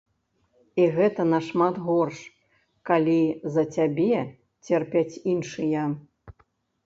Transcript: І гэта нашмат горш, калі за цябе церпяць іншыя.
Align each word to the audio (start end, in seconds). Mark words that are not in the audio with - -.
І 0.83 0.85
гэта 0.95 1.21
нашмат 1.33 1.75
горш, 1.89 2.17
калі 2.89 3.19
за 3.57 3.63
цябе 3.75 4.19
церпяць 4.69 5.19
іншыя. 5.35 5.83